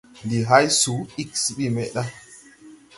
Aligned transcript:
Ndi 0.23 0.39
hay 0.49 0.65
suu 0.79 1.01
ig 1.21 1.29
se 1.43 1.51
bi 1.57 1.65
meʼda. 1.75 2.03